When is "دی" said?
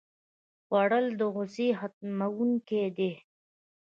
2.97-3.11